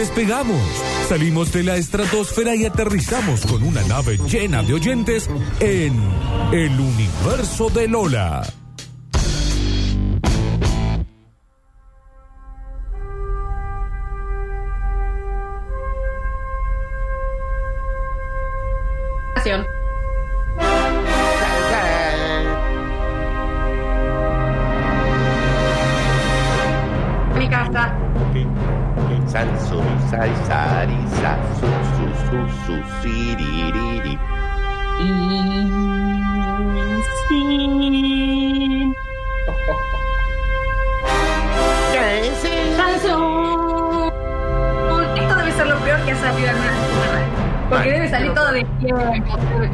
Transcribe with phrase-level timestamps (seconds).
[0.00, 0.62] Despegamos,
[1.10, 5.28] salimos de la estratosfera y aterrizamos con una nave llena de oyentes
[5.60, 5.92] en
[6.52, 8.59] el universo de Lola.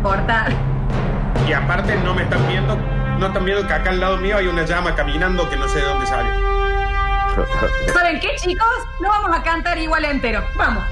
[0.02, 0.52] Cortar.
[1.48, 2.77] Y aparte no me están viendo,
[3.19, 5.79] no están viendo que acá al lado mío hay una llama caminando que no sé
[5.79, 6.30] de dónde sale.
[7.92, 8.66] ¿Saben qué, chicos?
[9.01, 10.42] No vamos a cantar igual entero.
[10.56, 10.84] Vamos.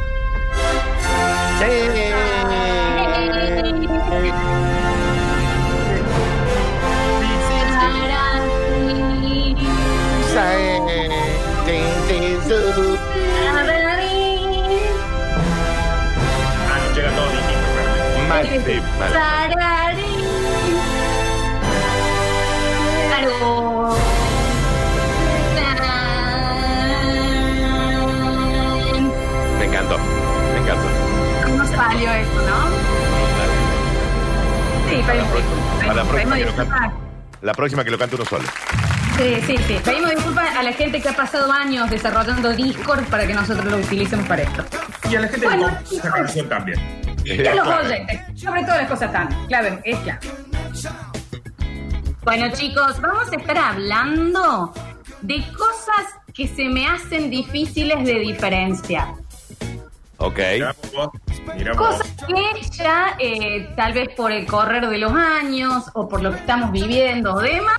[10.37, 10.75] Ah,
[29.59, 30.89] Me encantó, me encantó.
[31.45, 32.95] ¿Cómo salió esto, no?
[34.89, 36.81] Sí, pedimos A la próxima pedimos que lo disculpas.
[36.81, 36.97] cante.
[37.43, 38.45] La próxima que lo cante uno solo.
[39.17, 39.81] Sí, sí, sí.
[39.85, 43.77] Pedimos disculpas a la gente que ha pasado años desarrollando Discord para que nosotros lo
[43.79, 44.65] utilicemos para esto.
[45.09, 47.04] Y a la gente Bueno, le gusta esta canción también.
[47.25, 50.21] Y a los oyentes, sobre todo las cosas tan clave, es clave.
[52.23, 54.73] Bueno, chicos, vamos a estar hablando
[55.23, 59.09] de cosas que se me hacen difíciles de diferenciar.
[60.19, 60.41] Ok.
[61.77, 66.31] Cosas que ya, eh, tal vez por el correr de los años o por lo
[66.31, 67.79] que estamos viviendo o demás,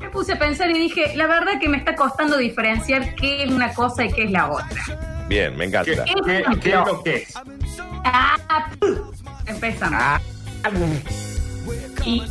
[0.00, 3.50] me puse a pensar y dije, la verdad que me está costando diferenciar qué es
[3.50, 5.13] una cosa y qué es la otra.
[5.28, 6.04] Bien, me encanta.
[6.04, 7.34] ¿Qué, qué, qué es lo que es?
[8.04, 8.36] Ah.
[9.46, 10.00] Empezamos.
[10.00, 10.20] Ah,
[12.04, 12.22] Y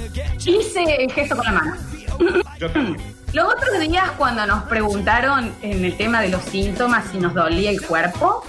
[0.46, 1.76] hice el gesto con la mano.
[2.60, 2.68] Yo.
[3.34, 7.72] Los otros días cuando nos preguntaron en el tema de los síntomas si nos dolía
[7.72, 8.46] el cuerpo,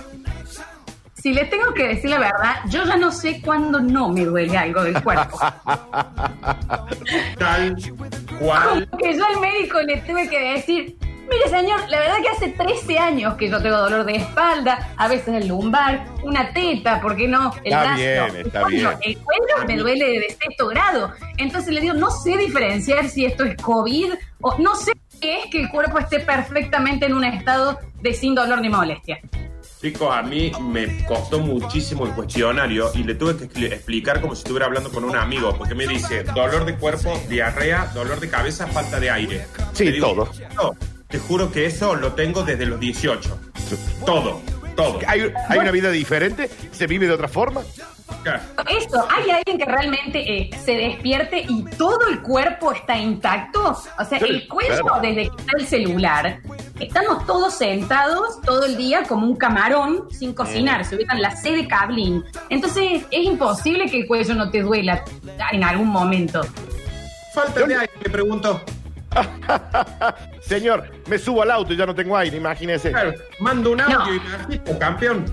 [1.14, 4.58] si les tengo que decir la verdad, yo ya no sé cuándo no me duele
[4.58, 5.38] algo del cuerpo.
[7.38, 7.76] Tal
[8.38, 8.86] cual.
[8.90, 10.98] Como que yo al médico le tuve que decir,
[11.34, 15.08] mire señor, la verdad que hace 13 años que yo tengo dolor de espalda, a
[15.08, 17.52] veces el lumbar, una teta, ¿por qué no?
[17.64, 17.96] El Está brazo.
[17.96, 18.88] bien, está bien.
[19.02, 21.12] El cuello me duele de sexto grado.
[21.36, 25.46] Entonces le digo, no sé diferenciar si esto es COVID o no sé qué es
[25.50, 29.20] que el cuerpo esté perfectamente en un estado de sin dolor ni molestia.
[29.80, 34.34] Chicos, a mí me costó muchísimo el cuestionario y le tuve que expli- explicar como
[34.34, 38.30] si estuviera hablando con un amigo, porque me dice dolor de cuerpo, diarrea, dolor de
[38.30, 39.46] cabeza, falta de aire.
[39.74, 40.30] Sí, digo, todo.
[40.54, 40.74] "No,
[41.14, 43.38] te juro que eso lo tengo desde los 18.
[44.04, 44.42] Todo,
[44.74, 44.98] todo.
[45.06, 46.50] ¿Hay, hay una vida diferente?
[46.72, 47.60] ¿Se vive de otra forma?
[48.68, 53.80] Esto, ¿hay alguien que realmente eh, se despierte y todo el cuerpo está intacto?
[53.96, 55.02] O sea, Sí, el cuello, claro.
[55.02, 56.40] desde que está el celular,
[56.80, 61.52] estamos todos sentados todo el día como un camarón sin cocinar, se ubican la C
[61.52, 62.24] de cablín.
[62.48, 65.04] Entonces, es imposible que el cuello no te duela
[65.52, 66.40] en algún momento.
[67.32, 68.60] Falta de aire, le pregunto.
[70.40, 72.90] Señor, me subo al auto y ya no tengo aire, imagínese.
[72.90, 74.14] Claro, mando un audio No.
[74.14, 75.24] y me agito, campeón.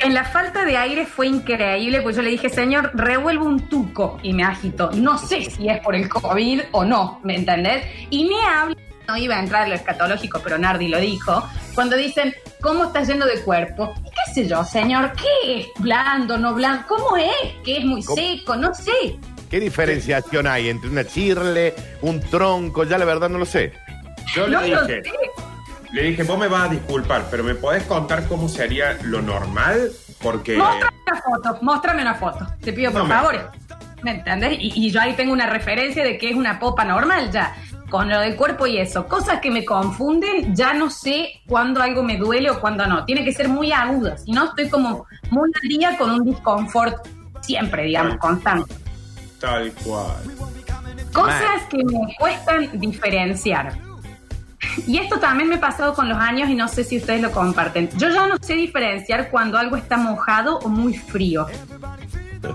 [0.00, 4.18] En la falta de aire fue increíble, pues yo le dije, señor, revuelvo un tuco
[4.22, 4.90] y me agitó.
[4.92, 7.84] No sé si es por el COVID o no, ¿me entendés?
[8.10, 8.76] Y me habla,
[9.08, 11.42] no iba a entrar a lo escatológico, pero Nardi lo dijo,
[11.74, 13.94] cuando dicen, ¿cómo está yendo de cuerpo?
[14.04, 16.84] Y qué sé yo, señor, ¿qué es blando, no blando?
[16.88, 17.30] ¿Cómo es?
[17.64, 18.16] ¿Que es muy ¿Cómo?
[18.20, 18.54] seco?
[18.56, 19.18] No sé.
[19.56, 22.84] ¿Qué diferenciación hay entre una chirle, un tronco?
[22.84, 23.72] Ya la verdad no lo sé.
[24.34, 25.10] Yo No le lo dije, sé.
[25.92, 29.92] le dije, vos me vas a disculpar, pero ¿me podés contar cómo sería lo normal?
[30.22, 30.58] Porque...
[30.58, 32.46] Móstrame una foto, móstrame una foto.
[32.60, 33.50] Te pido por No me- favor.
[34.02, 34.58] ¿Me entendés?
[34.60, 37.56] Y, y yo ahí tengo una referencia de que es una popa normal ya.
[37.88, 39.06] Con lo del cuerpo y eso.
[39.06, 43.06] Cosas que me confunden, ya no sé cuándo algo me duele o cuándo no.
[43.06, 44.18] Tiene que ser muy agudo.
[44.18, 47.08] Si no, estoy como muy al día con un disconfort
[47.40, 48.74] siempre, digamos, constante.
[49.40, 50.16] Tal cual.
[51.12, 53.72] Cosas que me cuestan diferenciar.
[54.86, 57.30] Y esto también me ha pasado con los años y no sé si ustedes lo
[57.30, 57.88] comparten.
[57.96, 61.46] Yo ya no sé diferenciar cuando algo está mojado o muy frío.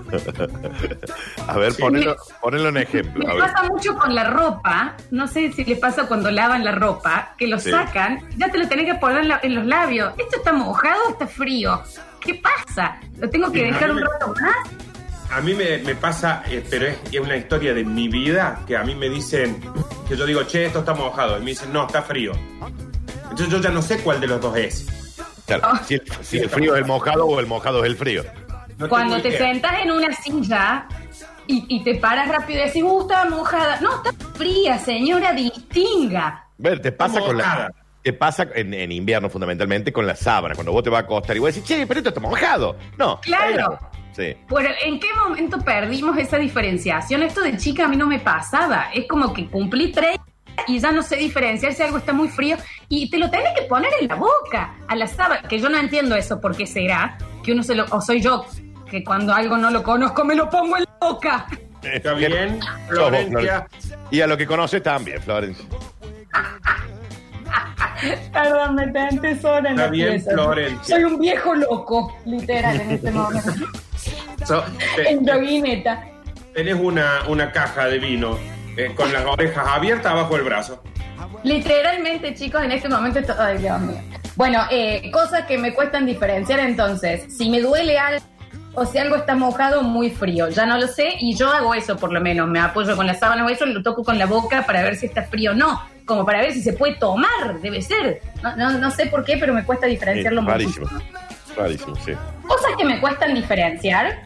[1.48, 3.26] A ver, ponelo, ponelo en ejemplo.
[3.26, 7.34] Me pasa mucho con la ropa, no sé si les pasa cuando lavan la ropa,
[7.36, 7.70] que lo Sí.
[7.70, 10.14] sacan, ya te lo tenés que poner en, la- en los labios.
[10.18, 11.82] ¿Esto está mojado o está frío?
[12.20, 12.96] ¿Qué pasa?
[13.18, 14.68] ¿Lo tengo que Sí, dejar un rato más?
[15.32, 18.76] A mí me, me pasa, eh, pero es, es una historia de mi vida, que
[18.76, 19.60] a mí me dicen,
[20.06, 21.38] que yo digo, che, esto está mojado.
[21.38, 22.32] Y me dicen, no, está frío.
[23.30, 24.86] Entonces yo ya no sé cuál de los dos es.
[25.46, 28.24] Claro, si, el, si el frío es el mojado o el mojado es el frío.
[28.76, 29.38] No Cuando te idea.
[29.38, 30.86] sentas en una silla
[31.46, 33.80] y, y te paras rápido y decís, uh, está mojada.
[33.80, 36.46] No, está fría, señora, distinga.
[36.58, 37.72] Ver, te pasa con la.
[38.02, 41.36] Te pasa en, en invierno fundamentalmente con la sábana, cuando vos te vas a acostar
[41.36, 42.76] y vos decís, che, pero esto está mojado.
[42.98, 43.20] No.
[43.20, 43.78] Claro.
[44.12, 44.36] Sí.
[44.48, 47.22] Pero ¿en qué momento perdimos esa diferenciación?
[47.22, 48.90] Esto de chica a mí no me pasaba.
[48.92, 50.18] Es como que cumplí tres
[50.66, 52.56] y ya no sé diferenciar si algo está muy frío
[52.88, 55.48] y te lo tenés que poner en la boca, a la sábana.
[55.48, 57.16] Que yo no entiendo eso, ¿por qué será?
[57.42, 57.86] Que uno se lo...
[57.90, 58.44] O soy yo,
[58.90, 61.46] que cuando algo no lo conozco me lo pongo en la boca.
[61.82, 63.66] Está bien, Florencia.
[64.10, 65.64] Y a lo que conoces también, Florencia.
[68.32, 70.30] Perdón, me tenté sola en Está la bien, pieza.
[70.32, 70.96] Florencia.
[70.96, 73.50] Soy un viejo loco, literal, en este momento.
[74.46, 74.64] So-
[74.96, 76.02] te- en yoguineta.
[76.54, 78.38] tenés una, una caja de vino
[78.76, 80.82] eh, con las orejas abiertas abajo del brazo.
[81.44, 83.34] Literalmente, chicos, en este momento esto...
[83.38, 84.00] Ay, Dios mío.
[84.36, 87.24] Bueno, eh, cosas que me cuestan diferenciar entonces.
[87.36, 88.24] Si me duele algo
[88.74, 90.48] o si algo está mojado, muy frío.
[90.48, 92.48] Ya no lo sé y yo hago eso por lo menos.
[92.48, 95.06] Me apoyo con la sábana o eso, lo toco con la boca para ver si
[95.06, 95.82] está frío o no.
[96.06, 98.22] Como para ver si se puede tomar, debe ser.
[98.42, 100.86] No, no, no sé por qué, pero me cuesta diferenciarlo Sí, rarísimo.
[101.56, 102.12] Rarísimo, sí.
[102.46, 104.22] Cosas que me cuestan diferenciar.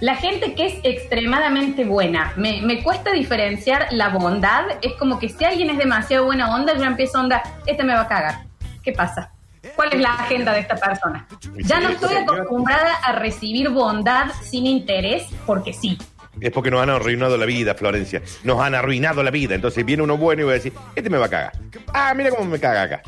[0.00, 2.32] La gente que es extremadamente buena.
[2.36, 4.64] Me, me cuesta diferenciar la bondad.
[4.82, 8.02] Es como que si alguien es demasiado buena onda, yo empiezo onda, este me va
[8.02, 8.44] a cagar.
[8.82, 9.30] ¿Qué pasa?
[9.76, 11.26] ¿Cuál es la agenda de esta persona?
[11.58, 15.98] Ya no estoy acostumbrada a recibir bondad sin interés porque sí.
[16.40, 18.22] Es porque nos han arruinado la vida, Florencia.
[18.42, 19.54] Nos han arruinado la vida.
[19.54, 21.52] Entonces viene uno bueno y va a decir, este me va a cagar.
[21.92, 23.02] Ah, mira cómo me caga acá.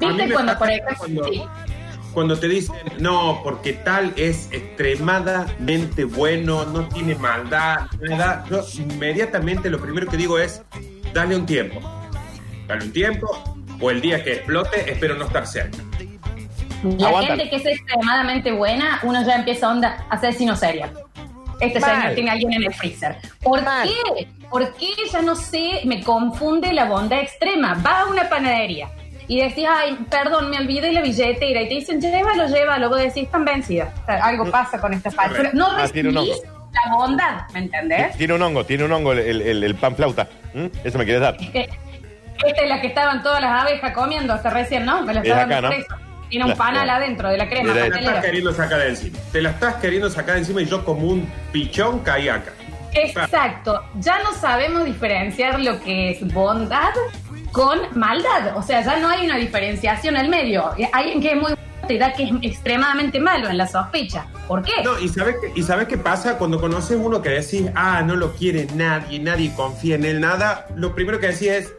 [0.00, 1.42] ¿Viste cuando, por ejemplo, cuando- sí.
[2.16, 9.68] Cuando te dicen, no, porque tal es extremadamente bueno, no tiene maldad, nada, yo inmediatamente
[9.68, 10.62] lo primero que digo es,
[11.12, 11.78] dale un tiempo.
[12.66, 13.26] Dale un tiempo,
[13.82, 15.76] o el día que explote, espero no estar cerca.
[16.84, 17.36] La Aguántalo.
[17.36, 20.94] gente que es extremadamente buena, uno ya empieza onda a asesino serial.
[21.60, 21.96] Este Mal.
[22.00, 23.18] señor tiene a alguien en el freezer.
[23.42, 23.86] ¿Por Mal.
[23.86, 24.26] qué?
[24.48, 25.82] ¿Por qué ya no sé?
[25.84, 27.74] Me confunde la bondad extrema.
[27.84, 28.88] Va a una panadería
[29.28, 31.62] y decís, ay, perdón, me olvidé la billetera.
[31.62, 32.88] Y te dicen, llévalo, llévalo.
[32.88, 33.92] Vos decís, están vencida.
[34.02, 35.50] O sea, algo pasa con esta factura.
[35.52, 38.16] No Ah, recibís la bondad, ¿me entendés?
[38.16, 40.28] Tiene un hongo, tiene un hongo el, el- el- el pan flauta.
[40.54, 40.66] ¿Mm?
[40.84, 41.36] ¿Eso me quieres dar?
[41.36, 41.68] Que-
[42.46, 45.02] Esta es la que estaban todas las abejas comiendo hasta recién, ¿no?
[45.02, 45.70] Me la Es estaban acá, ¿no?
[46.28, 47.72] Tiene un La- panal la- adentro de la crema.
[47.72, 49.18] Te la estás queriendo sacar de encima.
[49.32, 52.52] Te la estás queriendo sacar de encima y yo como un pichón caí acá.
[52.92, 53.82] Exacto.
[54.00, 56.90] Ya no sabemos diferenciar lo que es bondad
[57.52, 58.56] con maldad.
[58.56, 60.70] O sea, ya no hay una diferenciación al medio.
[60.92, 61.54] Alguien que es muy
[61.86, 64.26] te da que es extremadamente malo en la sospecha.
[64.48, 64.72] ¿Por qué?
[64.84, 66.36] No, ¿y sabes, qué, ¿y sabes qué pasa?
[66.36, 70.66] Cuando conoces uno que decís, ah, no lo quiere nadie, nadie confía en él, nada,
[70.74, 71.74] lo primero que decís es,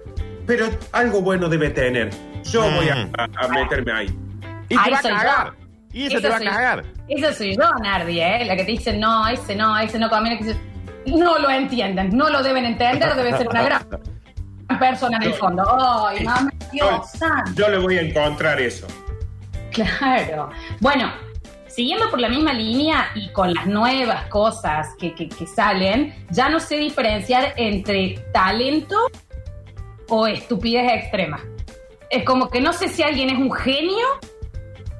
[0.46, 2.10] pero algo bueno debe tener.
[2.46, 2.75] Yo Mm.
[2.75, 4.18] voy a, a- a meterme ahí.
[4.69, 5.18] Y te Ahí va a soy yo.
[5.18, 5.54] cagar.
[5.92, 6.86] Y eso te va a soy- cagar.
[7.10, 8.46] Esa soy yo, Nardi, ¿eh?
[8.46, 10.56] La que te dice, no, ese no, ese no conviene.
[11.06, 13.81] No lo entienden, no lo deben entender, debe ser una gran
[14.80, 15.64] persona en el fondo.
[16.08, 17.52] ¡Ay, mamá, Dios santo!
[17.56, 18.88] Yo le voy a encontrar eso.
[19.72, 20.50] Claro.
[20.80, 21.12] Bueno,
[21.68, 26.50] siguiendo por la misma línea y con las nuevas cosas que, que- que salen, ya
[26.50, 28.95] no sé diferenciar entre talento
[30.09, 31.40] o estupidez extrema.
[32.09, 34.06] Es como que no sé si alguien es un genio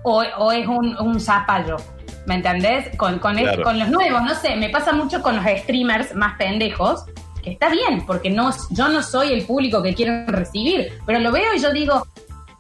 [0.04, 1.78] o, o es un, un zapallo.
[2.26, 2.96] ¿Me entendés?
[2.98, 3.36] Con, con
[3.80, 7.06] los nuevos, no sé, me pasa mucho con los streamers más pendejos,
[7.48, 11.32] que está bien, porque no, yo no soy el público que quieren recibir, pero lo
[11.32, 12.06] veo y yo digo,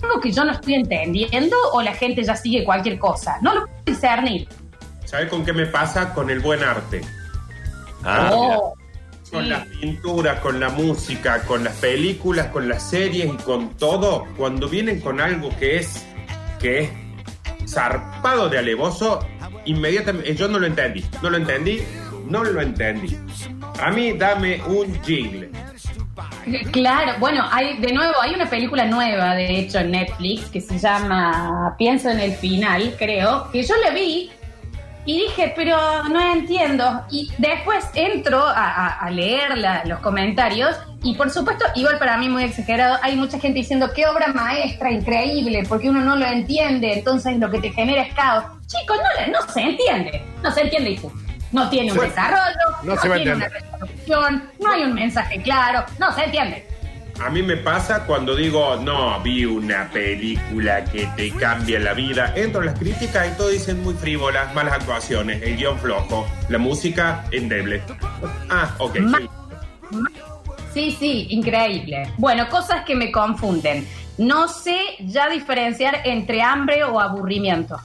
[0.01, 3.37] algo que yo no estoy entendiendo o la gente ya sigue cualquier cosa.
[3.41, 4.47] No lo puedo discernir.
[5.05, 6.13] ¿Sabes con qué me pasa?
[6.13, 7.01] Con el buen arte.
[8.03, 8.73] Ah, Oh,
[9.31, 9.49] Con sí.
[9.49, 14.25] las pinturas, con la música, con las películas, con las series y con todo.
[14.37, 16.05] Cuando vienen con algo que es,
[16.59, 16.89] que es
[17.67, 19.19] zarpado de alevoso,
[19.65, 21.03] inmediatamente, yo no lo entendí.
[21.21, 21.81] No lo entendí,
[22.27, 23.17] no lo entendí.
[23.81, 25.49] A mí dame un jingle.
[26.71, 30.79] Claro, bueno, hay de nuevo, hay una película nueva, de hecho, en Netflix, que se
[30.79, 34.31] llama Pienso en el final, creo, que yo la vi
[35.05, 37.03] y dije, pero no entiendo.
[37.11, 42.43] Y después entro a, a- leer los comentarios y por supuesto, igual para mí muy
[42.45, 47.37] exagerado, hay mucha gente diciendo, qué obra maestra, increíble, porque uno no lo entiende, entonces
[47.37, 48.45] lo que te genera es caos.
[48.67, 51.19] Chicos, no, no se entiende, no se entiende y punto.
[51.51, 52.43] No tiene un desarrollo,
[52.83, 56.67] no no, se tiene una resolución, no hay un mensaje claro, no se entiende.
[57.23, 62.31] A mí me pasa cuando digo, no, vi una película que te cambia la vida.
[62.35, 66.59] Entro a las críticas y todos dicen muy frívolas, malas actuaciones, el guion flojo, la
[66.59, 67.81] música endeble.
[68.51, 68.99] Ah, ok.
[68.99, 69.29] Ma- sí.
[70.73, 72.11] Sí, sí, increíble.
[72.17, 73.87] Bueno, cosas que me confunden.
[74.19, 77.79] No sé ya diferenciar entre hambre o aburrimiento.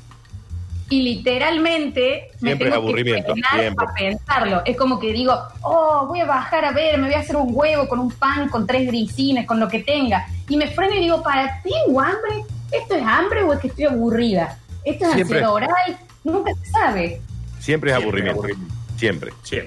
[0.92, 3.86] Y literalmente me Siempre tengo es aburrimiento, que siempre.
[3.86, 4.62] a pensarlo.
[4.66, 7.48] Es como que digo, oh, voy a bajar a ver, me voy a hacer un
[7.50, 10.26] huevo con un pan, con tres grisines, con lo que tenga.
[10.50, 12.44] Y me freno y digo, ¿para tengo hambre?
[12.70, 14.58] ¿Esto es hambre o es que estoy aburrida?
[14.84, 15.38] ¿Esto es Siempre.
[15.38, 15.98] ansiedad oral?
[16.24, 17.06] Nunca se sabe.
[17.08, 17.22] Siempre
[17.58, 18.40] es Siempre aburrimiento.
[18.40, 18.74] aburrimiento.
[18.98, 19.32] Siempre.
[19.44, 19.58] Sí.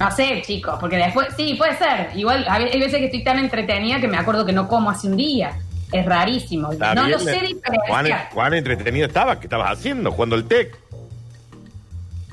[0.00, 2.10] No sé, chicos, porque después, sí, puede ser.
[2.16, 5.16] Igual, hay veces que estoy tan entretenida que me acuerdo que no como hace un
[5.16, 5.52] día.
[5.94, 6.72] Es rarísimo.
[6.72, 7.46] Está no bien, lo sé eh.
[7.46, 7.86] diferenciar.
[7.86, 9.38] Juan, Juan entretenido estabas.
[9.38, 10.10] ¿Qué estabas haciendo?
[10.10, 10.76] Jugando el TEC.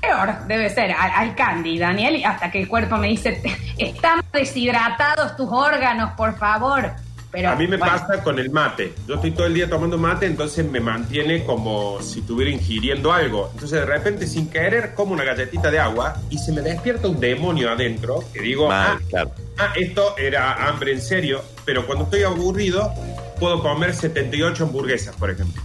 [0.01, 3.39] Peor debe ser al, al candy, Daniel, y hasta que el cuerpo me dice,
[3.77, 6.91] están deshidratados tus órganos, por favor.
[7.32, 8.94] Pero, A mí me bueno, pasa con el mate.
[9.08, 13.50] Yo estoy todo el día tomando mate, entonces me mantiene como si estuviera ingiriendo algo.
[13.53, 17.22] Entonces de repente, sin querer, como una galletita de agua y se me despierta un
[17.22, 19.32] demonio adentro que digo, Mal, ah, claro.
[19.60, 21.41] ah, esto era hambre en serio.
[21.63, 22.94] Pero cuando estoy aburrido,
[23.42, 25.62] puedo comer 78 hamburguesas, por ejemplo.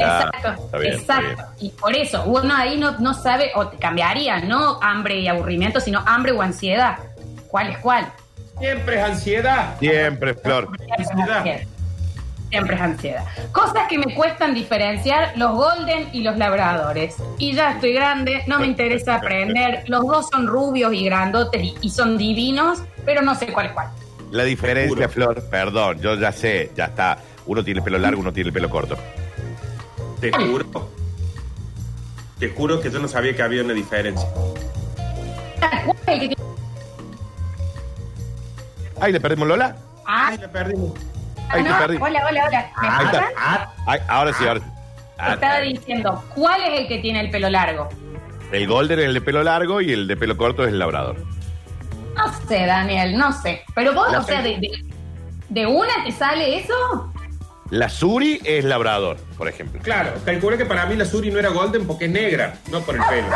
[0.00, 1.52] Ah, Exacto, está bien, está exacto.
[1.60, 5.78] Y por eso, uno ahí no, no sabe, o te cambiaría, no hambre y aburrimiento,
[5.80, 6.98] sino hambre o ansiedad.
[7.46, 8.12] ¿Cuál es cuál?
[8.58, 9.78] Siempre es ansiedad.
[9.78, 10.66] Siempre, Flor.
[10.76, 11.36] Siempre es Ansiedad.
[11.38, 11.60] ansiedad.
[12.50, 13.24] Siempre es ansiedad.
[13.52, 17.14] Cosas que me cuestan diferenciar los golden y los labradores.
[17.38, 19.84] Y ya estoy grande, no me interesa aprender.
[19.86, 23.72] Los dos son rubios y grandotes y, y son divinos, pero no sé cuál es
[23.72, 23.88] cuál.
[24.32, 25.08] La diferencia.
[25.08, 27.18] Flor, perdón, yo ya sé, ya está.
[27.46, 28.96] Uno tiene el pelo largo, uno tiene el pelo corto.
[30.20, 30.88] Te juro.
[32.38, 34.26] Te juro que yo no sabía que había una diferencia.
[35.84, 36.42] ¿Cuál es el que tiene-
[39.00, 39.76] Ay, le perdimos Lola.
[40.06, 40.92] Ah, Ay, la perdimos.
[41.48, 41.96] Ahí te no, perdí.
[42.00, 42.72] hola, hola, hola.
[42.80, 43.28] ¿Me Ahí está.
[43.36, 44.66] Ah, Ay, ahora sí, ahora sí.
[45.18, 47.88] Ah, Estaba diciendo, ¿cuál es el que tiene el pelo largo?
[48.52, 51.16] el golden es el de pelo largo y el de pelo corto es el labrador.
[52.16, 53.62] No sé, Daniel, no sé.
[53.74, 54.84] Pero vos, La o sea, de, de-
[55.48, 57.12] de una te sale eso.
[57.70, 59.80] La Suri es labrador, por ejemplo.
[59.82, 62.96] Claro, calculé que para mí la Suri no era golden porque es negra, no por
[62.96, 63.28] el pelo.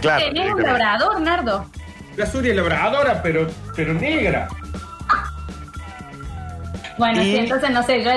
[0.00, 0.24] claro.
[0.26, 1.66] Tenés un labrador, Nardo.
[2.16, 4.48] La Suri es labradora, pero, pero negra.
[6.98, 8.10] Bueno, Y- sí, entonces no sé, yo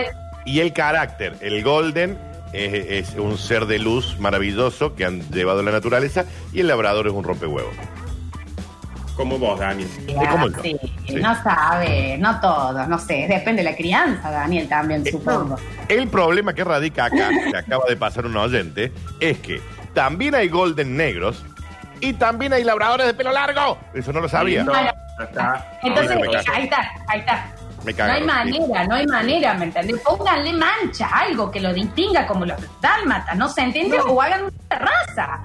[0.46, 2.18] Y el carácter, el golden
[2.54, 7.08] es, es un ser de luz maravilloso que han llevado la naturaleza y el labrador
[7.08, 7.74] es un rompehuevos.
[9.20, 9.90] Como vos, Daniel.
[10.64, 11.16] Sí, sí.
[11.16, 15.58] no sabe, no todo, no sé, depende de la crianza, Daniel, también, supongo.
[15.90, 19.60] El problema que radica acá, que acaba de pasar un oyente, es que
[19.94, 21.44] también hay golden negros
[22.00, 23.78] y también hay labradores de pelo largo.
[23.94, 24.64] Eso no lo sabía.
[24.64, 24.72] No.
[25.84, 26.18] Entonces,
[26.54, 27.54] ahí está, ahí está.
[27.84, 28.14] Me No cago.
[28.14, 30.00] hay manera, no hay manera, ¿me entendés?
[30.00, 33.98] Pónganle mancha, algo que lo distinga como los dálmatas, ¿no se entiende?
[33.98, 34.06] No.
[34.06, 35.42] O hagan una raza.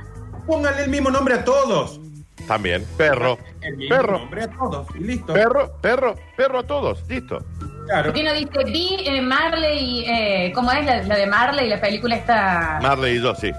[0.47, 1.99] Pónganle el mismo nombre a todos.
[2.47, 3.39] También, perro.
[3.61, 4.19] El mismo Perro.
[4.19, 4.87] nombre a todos.
[4.95, 5.33] Y listo.
[5.33, 7.03] Perro, perro, perro a todos.
[7.09, 7.39] Listo.
[7.87, 8.05] Claro.
[8.07, 11.69] Porque uno dice, vi eh, Marley, eh, ¿cómo es la, la de Marley?
[11.69, 12.79] La película está...
[12.83, 13.51] Marley y yo, sí.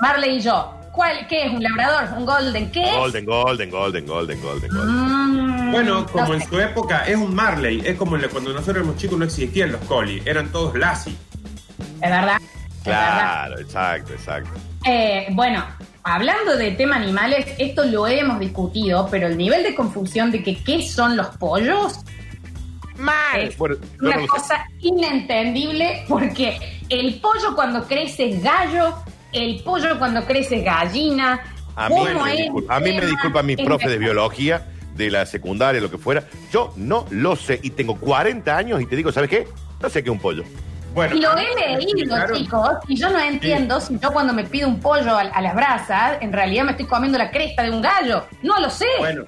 [0.00, 0.74] Marley y yo.
[0.92, 1.26] ¿Cuál?
[1.28, 1.52] ¿Qué es?
[1.52, 2.16] ¿Un labrador?
[2.18, 2.72] ¿Un golden?
[2.72, 2.96] ¿Qué es?
[2.96, 5.68] Golden, golden, golden, golden, golden, golden.
[5.68, 6.48] Mm, Bueno, como no en sé.
[6.48, 10.22] su época es un Marley, es como cuando nosotros éramos chicos no existían los Collie,
[10.24, 11.16] eran todos Lassie.
[12.00, 12.38] Es verdad.
[12.40, 13.20] es verdad.
[13.20, 14.50] Claro, exacto, exacto.
[14.86, 15.64] Eh, bueno,
[16.08, 20.56] hablando de tema animales, esto lo hemos discutido, pero el nivel de confusión de que
[20.56, 22.00] qué son los pollos
[23.36, 28.94] es Bueno, yo una no cosa inentendible porque el pollo cuando crece es gallo,
[29.32, 31.40] el pollo cuando crece es gallina.
[31.76, 32.38] A mí, ¿Cómo me es?
[32.38, 35.98] disculpa, a mí me disculpa mi es profe de biología, de la secundaria, lo que
[35.98, 36.24] fuera.
[36.50, 39.46] Yo no lo sé y tengo 40 años y te digo, ¿sabes qué?
[39.80, 40.42] No sé qué es un pollo.
[40.98, 44.66] Bueno, Y lo he leído, chicos, y yo no entiendo si yo cuando me pido
[44.68, 47.80] un pollo a, a las brasas, en realidad me estoy comiendo la cresta de un
[47.80, 48.24] gallo.
[48.42, 48.86] No lo sé.
[48.98, 49.24] Bueno,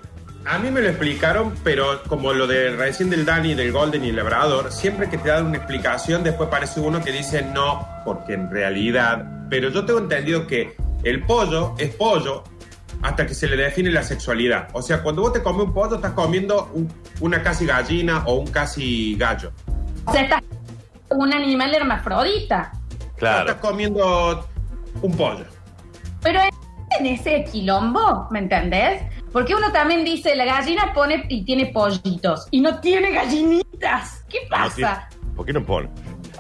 [0.47, 4.09] a mí me lo explicaron, pero como lo de recién del Dani, del Golden y
[4.09, 8.35] el Labrador, siempre que te dan una explicación, después parece uno que dice no, porque
[8.35, 9.25] en realidad.
[9.49, 10.75] Pero yo tengo entendido que
[11.05, 12.43] el pollo es pollo
[13.03, 14.69] hasta que se le define la sexualidad.
[14.73, 18.35] O sea, cuando vos te comes un pollo, estás comiendo un- una casi gallina o
[18.35, 19.53] un casi gallo.
[20.07, 20.40] O sea, estás
[21.11, 22.73] un animal hermafrodita.
[23.17, 23.51] Claro.
[23.51, 24.47] estás comiendo
[25.03, 25.45] un pollo.
[26.23, 26.41] Pero
[26.99, 29.03] en ese quilombo, ¿me entendés?
[29.33, 34.25] Porque uno también dice, la gallina pone y tiene pollitos, y no tiene gallinitas.
[34.29, 35.09] ¿Qué pasa?
[35.37, 35.89] ¿Por qué no pone?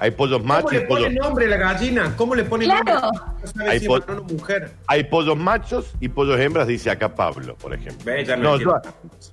[0.00, 1.22] Hay pollos ¿Cómo machos y le pone pollos.
[1.22, 2.14] nombre a la gallina?
[2.16, 2.84] ¿Cómo le pone Claro.
[3.00, 3.20] nombre?
[3.42, 4.00] No sabe Hay si po-
[4.32, 4.72] mujer.
[4.86, 8.10] Hay pollos machos y pollos hembras, dice acá Pablo, por ejemplo.
[8.36, 8.74] No No, yo,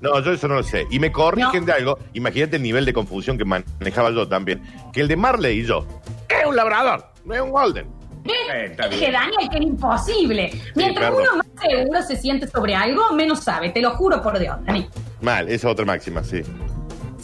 [0.01, 0.85] no, yo eso no lo sé.
[0.91, 1.65] Y me corrigen No.
[1.67, 1.99] de algo.
[2.13, 4.61] Imagínate el nivel de confusión que manejaba yo también.
[4.91, 5.85] Que el de Marley y yo
[6.27, 7.87] es un labrador, no es un golden.
[8.25, 9.13] Eh, bien.
[9.13, 10.51] Daniel, que es imposible.
[10.75, 11.23] Mientras perdón.
[11.33, 13.69] uno más seguro se siente sobre algo, menos sabe.
[13.69, 14.85] Te lo juro por Dios, Dani.
[15.21, 16.41] Mal, esa es otra máxima, sí.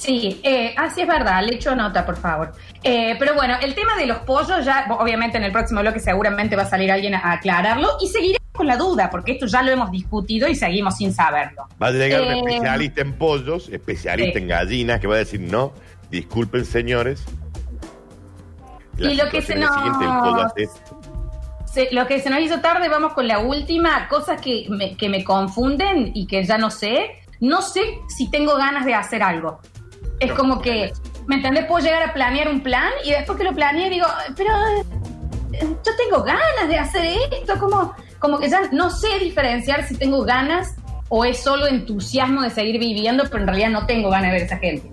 [0.03, 2.51] Sí, eh, así es verdad, le echo nota, por favor.
[2.83, 6.55] Eh, pero bueno, el tema de los pollos, ya, obviamente en el próximo bloque seguramente
[6.57, 9.72] va a salir alguien a aclararlo y seguiremos con la duda, porque esto ya lo
[9.72, 11.67] hemos discutido y seguimos sin saberlo.
[11.81, 14.43] Va a llegar un Eh, especialista en pollos, especialista sí.
[14.43, 15.72] en gallinas, que va a decir, no,
[16.12, 17.24] disculpen señores.
[18.98, 19.72] La Y lo que se nos-
[21.65, 25.10] Se- lo que se nos hizo tarde, vamos con la última, cosas que me, que
[25.10, 27.19] me confunden y que ya no sé.
[27.39, 27.81] No sé
[28.15, 29.60] si tengo ganas de hacer algo.
[30.23, 30.93] Es No, como que,
[31.27, 31.65] ¿me entendés?
[31.65, 34.51] Puedo llegar a planear un plan y después que lo planeé digo, pero
[35.51, 39.95] eh, yo tengo ganas de hacer esto, como, como que ya no sé diferenciar si
[39.95, 40.75] tengo ganas
[41.09, 44.41] o es solo entusiasmo de seguir viviendo, pero en realidad no tengo ganas de ver
[44.41, 44.89] a esa gente.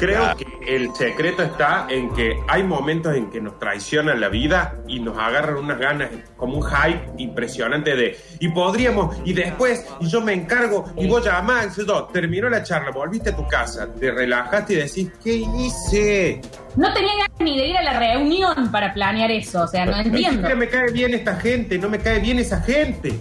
[0.00, 0.38] Creo Claro.
[0.38, 4.98] que el secreto está en que hay momentos en que nos traiciona la vida y
[4.98, 10.22] nos agarran unas ganas, como un hype impresionante de, y podríamos, y después, y yo
[10.22, 14.10] me encargo, y vos llamás, y yo, terminó la charla, volviste a tu casa, te
[14.10, 16.40] relajaste y decís, ¿qué hice?
[16.76, 19.96] No tenía ganas ni de ir a la reunión para planear eso, o sea, no
[19.98, 20.30] entiendo.
[20.30, 23.12] siquiera me cae bien esta gente, no me cae bien esa gente.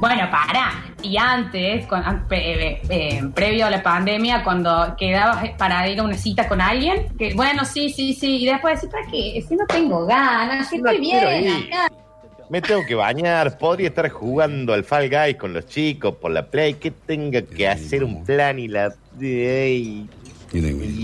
[0.00, 0.85] Bueno, para.
[1.06, 6.00] Y antes, con- an- pe- eh, eh, previo a la pandemia, cuando quedabas para ir
[6.00, 9.44] a una cita con alguien, que bueno, sí, sí, sí, y después decís, ¿para qué?
[9.48, 11.22] Si no tengo ganas, si No estoy bien
[11.72, 11.92] acá.
[12.48, 16.46] Me tengo que bañar, podría estar jugando al Fall Guys con los chicos por la
[16.46, 18.92] play, que tenga que hacer un plan y la...
[19.20, 20.08] Ey.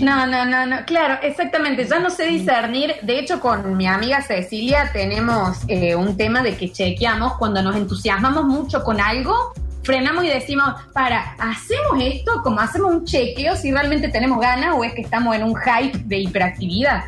[0.05, 2.95] No, no, no, no, claro, exactamente, ya no sé discernir.
[3.01, 7.75] De hecho, con mi amiga Cecilia tenemos eh, un tema de que chequeamos cuando nos
[7.75, 9.35] entusiasmamos mucho con algo,
[9.83, 14.83] frenamos y decimos, para, ¿hacemos esto como hacemos un chequeo si realmente tenemos ganas o
[14.83, 17.03] es que estamos en un hype de hiperactividad?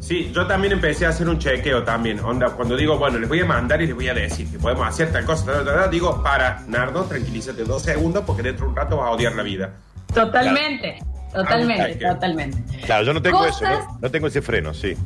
[0.00, 2.18] Sí, yo también empecé a hacer un chequeo también.
[2.20, 4.86] Onda, cuando digo, bueno, les voy a mandar y les voy a decir que podemos
[4.86, 8.70] hacer tal cosa, tal, tal, tal, digo, para, Nardo, tranquilízate dos segundos porque dentro de
[8.70, 9.70] un rato vas a odiar la vida.
[10.12, 10.98] Totalmente,
[11.32, 12.76] totalmente, totalmente.
[12.84, 13.98] Claro, yo no tengo Cosas- eso, ¿no?
[14.02, 14.96] No tengo ese freno, sí.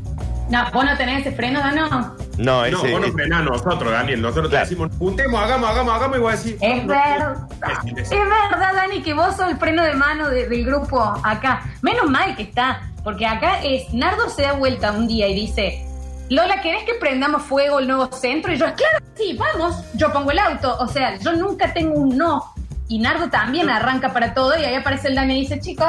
[0.51, 1.89] No, vos no tenés ese freno, ¿no?
[1.89, 2.93] No, No, ese...
[2.93, 4.21] vos no frenás a nosotros, Daniel.
[4.21, 4.65] Nosotros Claro.
[4.67, 6.59] te decimos, juntemos, hagamos, hagamos, hagamos, y vos decís...
[6.61, 7.37] Es no, verdad.
[7.61, 11.63] no, Es verdad, Dani, que vos sos el freno de mano de- del grupo acá.
[11.83, 15.87] Menos mal que está, porque acá es, Nardo se da vuelta un día y dice,
[16.29, 18.53] Lola, ¿querés que prendamos fuego el nuevo centro?
[18.53, 20.77] Y yo, claro, sí, vamos, yo pongo el auto.
[20.79, 22.54] O sea, yo nunca tengo un no.
[22.87, 25.87] Y Nardo también arranca para todo y ahí aparece el Dani y dice, chicos,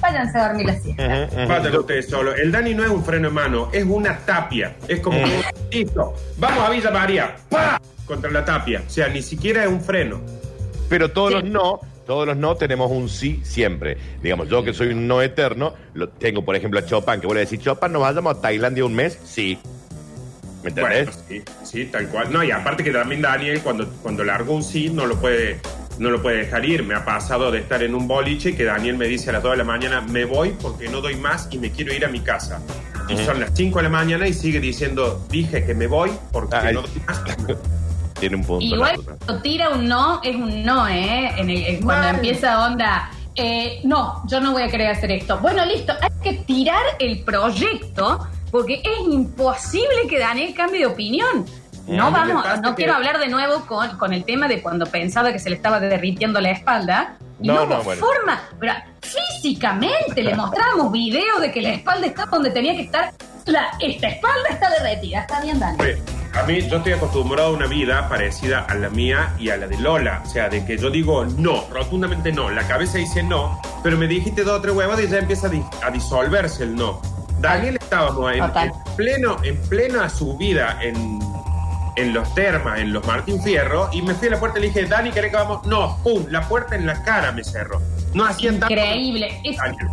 [0.00, 1.28] váyanse a dormir la siesta.
[1.46, 2.34] Váyanse ustedes solo.
[2.34, 4.74] El Dani no es un freno de mano, es una tapia.
[4.88, 5.18] Es como,
[5.70, 7.80] listo, vamos a Villa María, ¡pa!
[8.06, 8.82] Contra la tapia.
[8.86, 10.20] O sea, ni siquiera es un freno.
[10.88, 11.34] Pero todos Sí.
[11.34, 13.96] los no, todos los no tenemos un sí siempre.
[14.20, 17.36] Digamos, yo que soy un no eterno, lo tengo, por ejemplo, a Chopin, que voy
[17.36, 19.16] a decir, Chopin, ¿nos vayamos a Tailandia un mes?
[19.24, 19.58] Sí.
[20.64, 21.06] ¿Me entendés?
[21.06, 22.32] Bueno, sí, sí, tal cual.
[22.32, 25.60] No, y aparte que también Daniel, cuando, cuando largó un sí, no lo puede
[25.98, 26.82] no lo puede dejar ir.
[26.84, 29.52] Me ha pasado de estar en un boliche que Daniel me dice a las 2
[29.52, 32.20] de la mañana, me voy porque no doy más y me quiero ir a mi
[32.20, 32.60] casa.
[33.08, 36.56] Y son las 5 de la mañana y sigue diciendo, dije que me voy porque
[36.56, 36.74] Ay.
[36.74, 37.22] no doy más.
[38.20, 38.64] Tiene un punto.
[38.64, 41.32] Igual cuando tira un no, es un no, ¿eh?
[41.36, 42.14] En el- en cuando Mal.
[42.16, 45.38] empieza onda, eh, no, yo no voy a querer hacer esto.
[45.38, 51.44] Bueno, listo, hay que tirar el proyecto porque es imposible que Daniel cambie de opinión.
[51.88, 54.86] A No vamos, no que- quiero hablar de nuevo con, con el tema de cuando
[54.86, 57.16] pensaba que se le estaba derritiendo la espalda.
[57.40, 58.00] Y No, no, no, bueno.
[58.00, 58.72] forma, pero
[59.02, 63.12] físicamente le mostramos videos de que la espalda estaba donde tenía que estar.
[63.44, 65.78] La, esta espalda está derretida, está bien, Dani.
[65.80, 66.02] Oye,
[66.34, 69.66] A mí, yo estoy acostumbrado a una vida parecida a la mía y a la
[69.68, 70.22] de Lola.
[70.24, 72.50] O sea, de que yo digo no, rotundamente no.
[72.50, 75.50] La cabeza dice no, pero me dijiste dos o tres huevadas y ya empieza a,
[75.50, 77.00] dis- a disolverse el no.
[77.40, 81.20] Daniel estábamos en, en pleno, en plena subida en,
[81.96, 84.68] en los termas, en los Martín Fierro, y me fui a la puerta y le
[84.68, 85.66] dije, Dani, ¿querés que vamos?
[85.66, 87.80] No, pum, la puerta en la cara me cerró.
[88.14, 88.74] No hacían tanto.
[88.74, 89.40] Increíble.
[89.44, 89.88] Es- Daniel.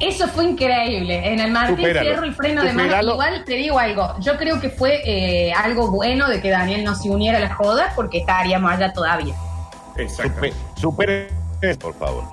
[0.00, 1.32] Eso fue increíble.
[1.32, 1.76] En el Martín.
[1.76, 3.12] Fierro el freno de mano.
[3.12, 4.16] Igual te digo algo.
[4.18, 7.54] Yo creo que fue eh, algo bueno de que Daniel no se uniera a la
[7.54, 9.34] joda porque estaríamos allá todavía.
[9.96, 10.56] Exactamente.
[10.74, 11.28] Supe- Supere,
[11.80, 12.24] por favor.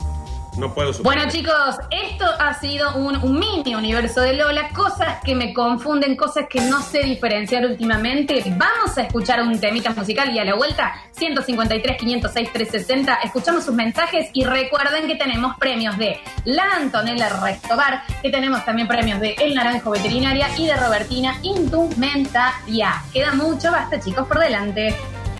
[0.57, 1.17] No puedo superar.
[1.17, 6.45] Bueno, chicos, esto ha sido un, mini universo de Lola, cosas que me confunden, cosas
[6.49, 8.43] que no sé diferenciar últimamente.
[8.57, 13.73] Vamos a escuchar un temita musical y a la vuelta, 153, 506, 360, escuchamos sus
[13.73, 19.35] mensajes y recuerden que tenemos premios de La Antonella Restobar, que tenemos también premios de
[19.39, 23.03] El Naranjo Veterinaria y de Robertina Indumentaria.
[23.13, 24.95] Queda mucho, basta chicos por delante.